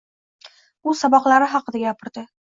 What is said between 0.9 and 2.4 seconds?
U saboqlari haqida gapiridi